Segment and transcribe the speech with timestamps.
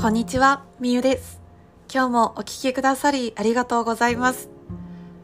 [0.00, 1.40] こんにちは、みゆです。
[1.92, 4.48] 今日もお聴きくださりありがとうございます。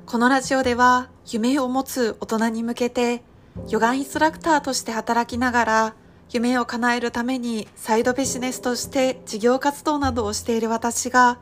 [0.05, 3.23] このラジオでは夢を持つ大人に向けて
[3.69, 5.95] ヨガインストラクターとして働きながら
[6.33, 11.39] 夢を叶えるためにサイドビジネスとして事業活動などをしている私が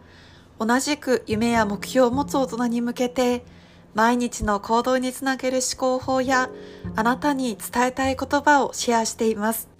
[0.58, 3.46] 同じく夢や目標を持つ大人に向けて
[3.94, 6.50] 毎日の行動につなげる思考法や
[6.96, 9.71] あなたに伝えたい言葉をシェアしています。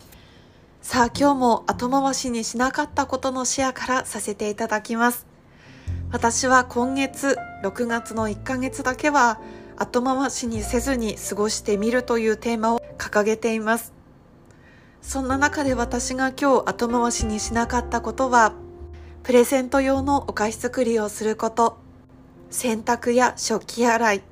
[0.83, 5.29] さあ今日も後回しにしなかったことのシェアからさせていただきます。
[6.11, 9.41] 私は今月6月の1ヶ月だけは
[9.77, 13.93] 後回しにせずに過ごしてみるというテーマを掲げています。
[15.01, 18.53] そんな中で私が今日後回しにしなかったことは
[19.23, 21.79] プレゼント用のお菓子作りをすること、
[22.51, 24.23] 洗濯や食器洗い、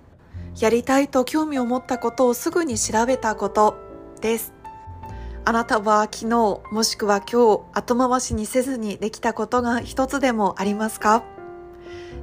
[0.58, 3.76] やりたいと興味を持ったことをすぐに調べたこと
[4.20, 4.59] です。
[5.44, 11.24] あなたは昨日もしくは今日後回しにせずにできたことが一つでもありますか？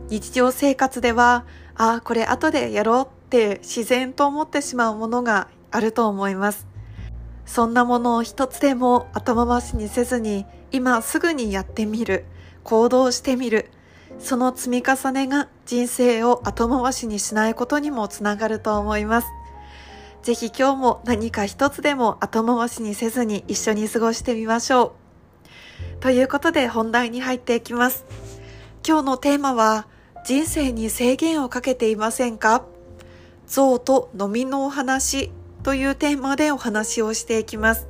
[0.09, 1.45] 日常生活では、
[1.75, 6.67] ああ、これ後でやろうって自然と思ってしまうものがあると思います。
[7.45, 12.25] そんなものを一つでも後回しにせずに今すぐにやってみる、
[12.63, 13.69] 行動してみる、
[14.19, 19.27] その積み重ねが人生を後回しにしないことにもつながると思います。
[20.23, 24.95] ぜひ今日も何か一つでも後回しにせずに一緒に過ごしてみましょ
[25.99, 26.01] う。
[26.01, 28.05] ということで本題に入っていきます。
[28.85, 29.87] 今日のテーマは
[30.25, 32.65] 人生に制限をかけていませんか？
[33.47, 35.31] 象と飲みのお話
[35.63, 37.87] というテーマでお話をしていきます。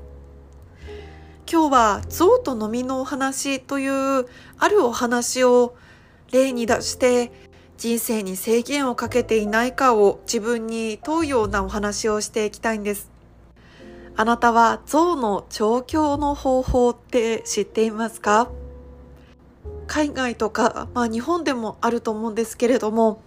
[1.52, 4.28] 今日は象と飲みのお話という
[4.59, 5.75] あるお話を
[6.31, 7.31] 例に出して
[7.78, 13.11] 人生に制限をかけていないかを自分に問うようなお話をしていきたいんです。
[14.16, 18.50] あなたは象の調教の方法って知っていますか？
[19.86, 23.21] 海外とか、まあ日本でもあると思うんですけれども、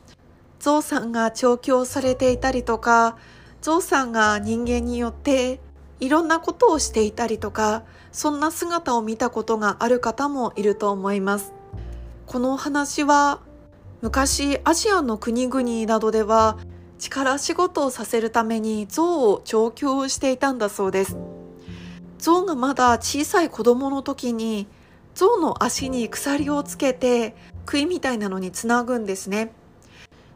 [0.59, 3.17] 象さんが調教されていたりとか、
[3.63, 5.61] 象さんが人間によって
[6.01, 11.53] いろんなことをしていたりとか、そんな姿を見たことがある方もいると思います。
[12.27, 13.41] このお話は
[14.03, 16.57] 昔アジアの国々などでは
[16.99, 21.19] 力仕事をさせるために象を調教していたんだそうです。
[22.19, 24.67] 象がまだ小さい子供の時に
[25.15, 27.35] 象の足に鎖をつけて
[27.67, 29.53] 杭みたいなのにつなぐんですね。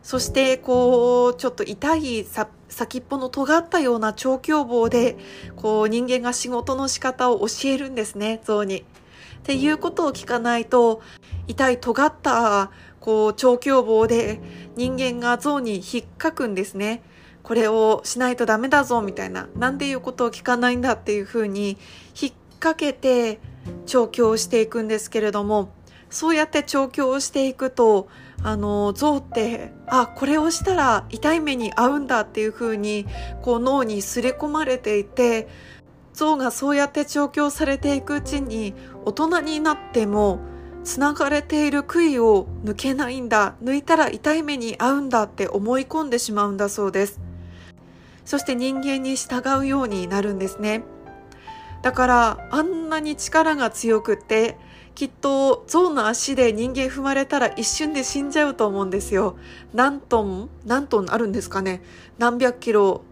[0.02, 2.26] そしてこうちょっと痛い
[2.68, 5.16] 先っぽの尖ったような調教棒で
[5.56, 8.80] こう人間が仕事の仕方を教えるんですね象に。
[8.80, 11.02] っていうことを聞かないと
[11.46, 14.40] 痛い尖ったこう調教棒で
[14.76, 17.02] 人間が象に引っかくんですね。
[17.42, 19.48] これをしないとダメだぞみたいな。
[19.56, 21.76] なんでいうことを聞かないんだっていうふうに
[22.20, 23.38] 引っ掛けて
[23.84, 25.68] 調教していくんですけれども、
[26.08, 28.08] そうやって調教をしていくと、
[28.42, 33.06] あの、象って、あ、これをしたら痛い目に遭うんだっていうふうに、
[33.42, 35.48] こう脳にすり込まれていて、
[36.12, 38.74] 象がそうやって調教されていくうちに、
[39.04, 40.38] 大人になっても、
[40.84, 47.20] つながれている杭を抜けないんだ、抜いたら痛い目に遭うんだって思い込んでしまうんだそうです。
[48.24, 50.84] そして人間に従うようになるんですね。
[51.82, 54.56] だからあんなに力が強くって
[54.94, 59.36] きっと象の足で人間踏まれたら一瞬で死んじゃうと思うんですよ。
[59.72, 61.82] 何トン何トンあるんですかね
[62.18, 63.02] 何百キロ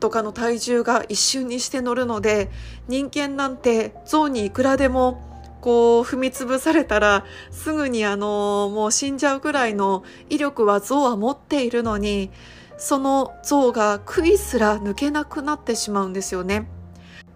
[0.00, 2.50] とかの体重が一瞬にして乗るので
[2.88, 5.29] 人間なんて象にいくらでも
[5.60, 12.30] こう踏み潰されたらすぐにあのもう死んじゃうぐらいの威力は象は持っているのに
[12.78, 16.66] その象が杭すら抜けなくなってしまうんですよね。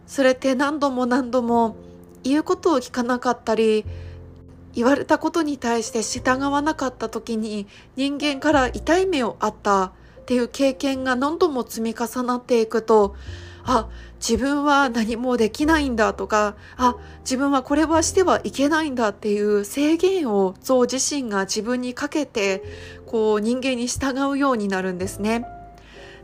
[0.06, 1.76] それって何度も何度も
[2.22, 3.84] 言うことを聞かなかったり
[4.74, 9.92] 言われたことに対して従わなかった時に人間から痛い目をあったっ
[10.26, 13.14] ていう経験が何度も積み重なっていくと
[13.64, 13.88] あ
[14.20, 22.62] 自分は何もできないんだとか、あ、自分はこれはしてはいけないんだっていう制限を象自身が自分にかけて、
[23.06, 25.46] こう人間に従うようになるんですね。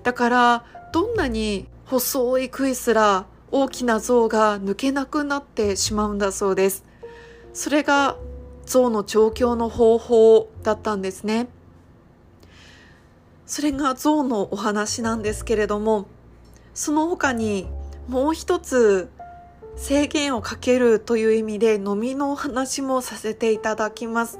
[0.02, 6.84] だから、どんなに細い杭すら大きな象が抜けなくなってしまうんだそうです。
[7.52, 8.16] それが
[8.64, 11.48] 象の調教の方法だったんですね。
[13.46, 16.06] それが象のお話なんですけれども、
[16.75, 17.69] その他に
[18.08, 19.11] もう一つ
[19.76, 24.38] 制限をかけるという意味で飲みのお話もさせていただきます。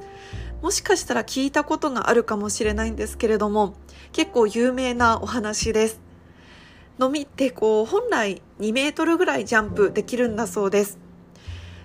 [0.61, 3.75] もしかしたら聞いたことがあるかもしれないんですけれども、
[4.11, 5.99] 結構有名なお話です。
[6.99, 10.99] 飲みってこう本来2メートルぐらいジャンプできるんだそうです。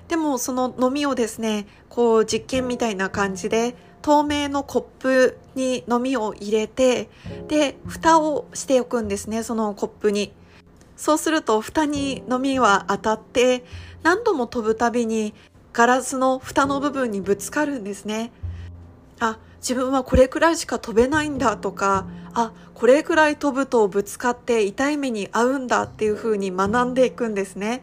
[0.09, 3.75] でもその飲みをですね、こう実験みたいな感じで
[4.07, 7.09] 透明のコップに飲みを入れて、
[7.49, 10.33] で、蓋をしておくんですね、そのコップに。
[10.97, 13.65] そうすると蓋に飲みは当たって、
[14.05, 15.35] 何度も飛ぶたびに
[15.73, 18.31] ガラスの蓋の部分にぶつかるんですね。
[19.19, 27.83] あ、自分はこれくらいしか飛べないんだとか、あ、これくらい飛ぶとぶつかって痛い目に遭うんだっていうふうに学んでいくんですね。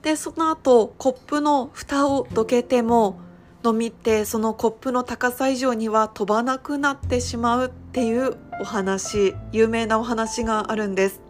[0.00, 3.20] で、その後、コップの蓋をどけても、
[3.64, 11.20] 飲みってそのコップの高さ以上には飛ばなくなってしまうっていうお話有名なお話があるんです。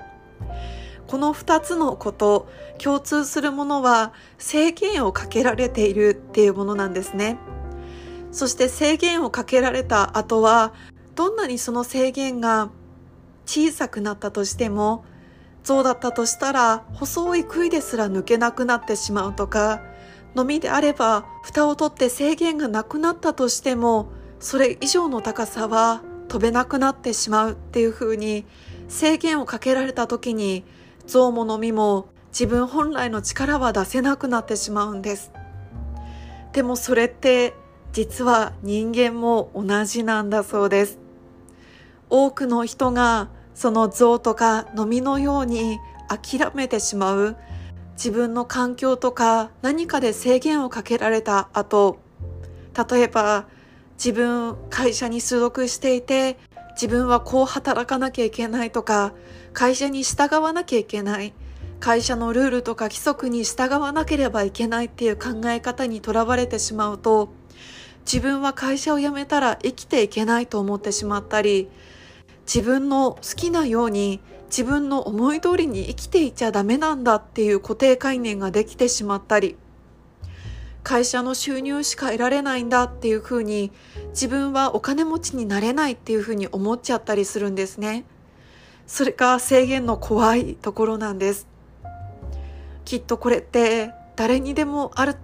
[1.08, 2.48] この2つのこと
[2.78, 7.36] 共通するものは制限をかけられているっていうものなんですね。
[8.30, 10.72] そして制限をかけられた後は
[11.16, 12.70] どんなにその制限が
[13.44, 15.04] 小さくなったとしても
[15.64, 19.82] 象だったとしたら細い杭ですら抜けなくなってしまうとか
[20.34, 28.44] のみであれば蓋を取って制限がなくなったとしてもそれ以上の高さは飛べなくなってしまうっていうふうに
[28.88, 30.64] 制限をかけられた時に
[31.06, 35.32] 象ものみも自分本来の力は出せなくなってしまうんです。
[36.52, 37.54] でもそれって
[37.92, 40.98] 実は人間も同じなんだそうです。
[42.08, 45.78] 多くの人がその象とかのみのように
[46.08, 47.36] 諦めてしまう
[48.00, 51.98] 自分の環境とか何かで制限をかけられた後、
[52.90, 53.46] 例えば
[54.02, 56.38] 自分会社に所属していて
[56.70, 59.12] 自分はこう働かなきゃいけないとか
[59.52, 61.34] 会社に従わなきゃいけない
[61.78, 67.34] 会社のルールとか規則に従わなければいけないっていう考え方にとらわれてしまうと
[68.06, 71.68] 自分は会社を辞めたら生きていけないと思ってしまったり
[72.46, 74.20] 自分の好きなように
[74.50, 79.56] 自分の思い通りに生きていちゃダメなんだっていう固定概念ができてしまったり
[80.82, 83.70] 会社の収入しか得られないんだっていうふうに
[84.08, 88.04] 自分はお金持ちになれないっていうふうに思っちゃったりするんですね。
[88.86, 91.46] それが制限の怖いところなんです。
[92.84, 95.16] きっとこれって誰にでもある。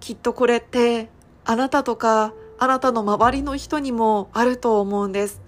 [0.00, 1.10] きっとこれって
[1.44, 5.40] あなたとかあなたの周りの人にもあると思うんです。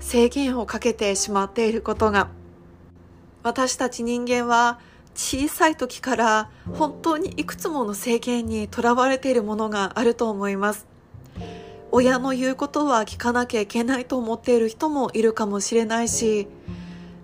[0.00, 2.39] 制限をかけてしまっていることが。
[3.42, 4.78] 私たち人間は
[5.14, 10.86] 小さい時から本当にいくつもの制限にとらわれているものがあると思います。
[11.92, 16.46] 親の言うことは聞かなきゃいけないと思っている人もいるかもしれないし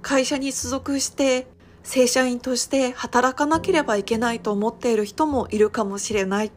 [0.03, 1.47] 会社に所属して
[1.85, 6.51] 正社員として働かなければいけないと思っている人もいるかもしれない。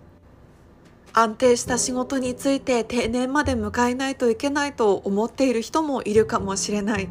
[1.14, 7.10] 安定した仕事について定年まで迎えないといけないと思っている人もいるかもしれない。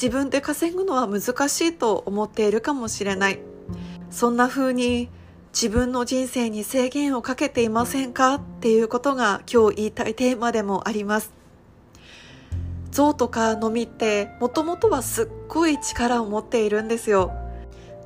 [0.00, 3.40] 自分で稼ぐのは難しいと思っているかもしれない。
[4.10, 5.10] そんな風に
[5.52, 8.36] 自分の人生に制限をかけていませんか？
[8.36, 11.32] っていうことが今日言いたいテーマでもあります。
[12.90, 17.30] 象とかのみってもともとはすっごい力を持っているんですよ。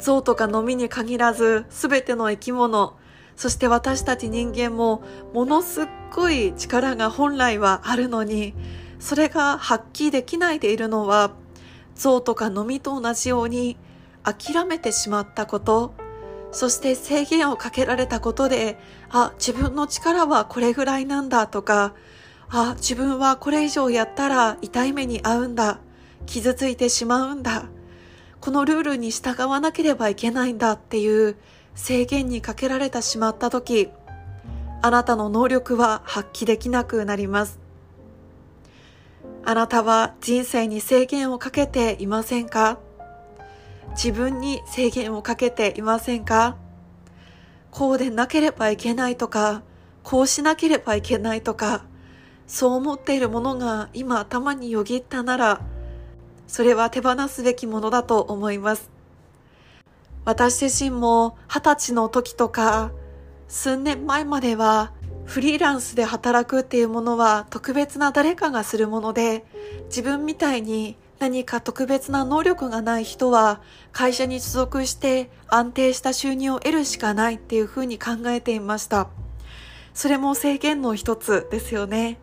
[0.00, 2.96] 象とかのみに限らず全ての生き物
[3.37, 8.52] そして私たち人間もものすっごい力が本来はあるのに
[8.99, 11.31] それが発揮できないでいるのは
[11.94, 13.76] 象とかのみと同じように
[14.23, 15.94] 諦めてしまったこと
[16.52, 18.79] そして制限をかけられたことで
[19.10, 21.94] あ自分の力はこれぐらいなんだとか
[22.48, 25.81] あ自分はこれ以上やったら痛い目に遭うんだ
[26.27, 27.67] 傷ついてしまうんだ
[28.41, 31.36] このルールに従わなければいけないんだっていう
[31.74, 33.91] 制限にかけられてしまった時
[34.82, 37.64] あなたの能力は発揮できなくなります。
[39.46, 42.79] あなたは人生に制限をかけていませんか？
[43.91, 46.56] 自分に制限をかけていませんか？
[47.70, 49.63] こうでなければいけないとか
[50.03, 51.84] こうしなければいけないとか
[52.46, 55.60] そう思っているものが今頭によぎったなら
[56.46, 58.91] それは手放すべきものだと思います。
[60.24, 62.93] 私自身も二十歳の時とか、
[63.46, 64.93] 数年前までは
[65.25, 69.45] フリーランスで働くっていうものは特別な誰かがするもので、
[69.87, 73.61] 自分みたいに何か特別な能力がない人は
[73.93, 79.09] 会社に所属して安定した収入を得るしかないっていうふうに考えていました。
[79.95, 82.19] それも制限の一つですよね。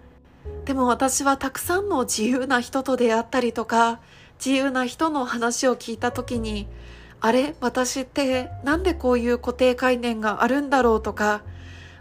[0.66, 4.00] でも私はたくさんの自由な人と出会ったりとか、
[4.44, 6.68] 自由な人の話を聞いた時に、
[7.20, 7.56] あれ？
[7.62, 11.44] 私ってなんでこういう固定概念があるんだろうとか、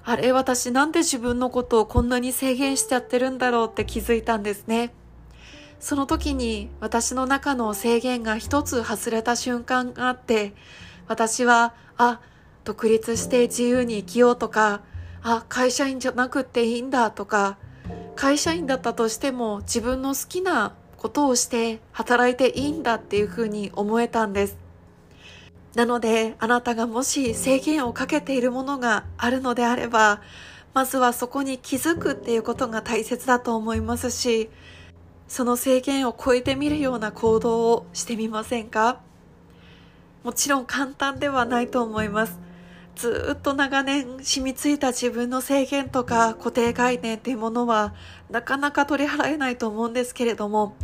[0.05, 4.93] あれ私なんで自分のことをこんなに制限しちゃってるんだろうって気づいたんですね。
[5.79, 10.53] その時に私の中の制限が一つ外れた瞬間があって、
[11.09, 12.21] 私は、あ、
[12.65, 14.83] 独立して自由に生きようとか、
[15.23, 17.57] あ、会社員じゃなくていいんだとか、
[18.15, 24.70] 会社員だったとしても自分の好きなことをして働いていいんだっていうふうに思えたんです。
[25.75, 30.21] なので、あなたがもし制限をかけているものがあるのであれば、
[30.75, 34.51] まずはそこに気づくっていうことが大切だと思いますし、
[35.29, 39.01] その制限を超えてみるような行動をしてみませんか？
[40.25, 42.39] もちろん簡単ではないと思います。
[42.97, 47.95] ずっと長年染みついた自分の制限とか固定概念っていうものは
[48.29, 50.75] なかなか取り払えないと思うんですけれども、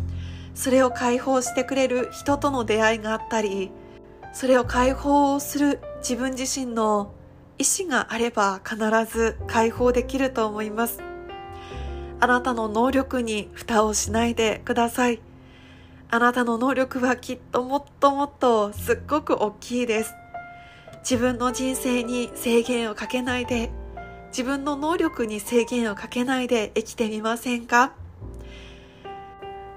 [0.55, 3.71] それを解放してくれる人との出会いがあったり、
[4.39, 7.15] それを解放する自分自身の
[7.57, 8.77] 意志があれば必
[9.11, 11.01] ず解放できると思います。
[12.21, 15.23] あなたの能力に蓋をしないでください。
[16.11, 20.13] あなたの能力はきっともっともっとすっごく大きいです。
[20.99, 23.71] 自分の人生に制限をかけないで、
[24.29, 27.95] 自分の能力に制限をかけないで生きてみませんか？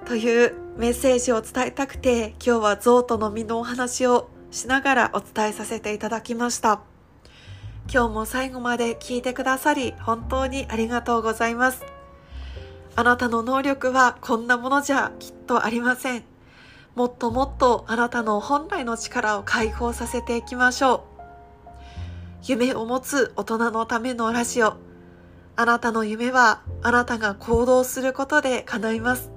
[0.06, 6.82] というメッセージを伝えたくて今日はゾウとの実のお話をしながらお伝えさせていただきました。
[7.92, 11.84] 今日も最後まで聞いてくださり本当にありがとうございます。
[12.96, 16.24] あなたの能力はこんなものじゃきっとありません。
[16.96, 21.02] もっともっとあなたの本来の力を解放させていきましょう。
[22.44, 24.76] 夢を持つ大人のためのラジオ。
[25.56, 29.30] あなたの夢はあなたが行動することで叶います。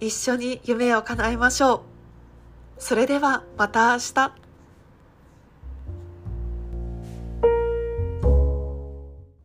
[0.00, 1.97] 一緒に夢を叶えましょう。
[2.78, 4.47] それではまた明日。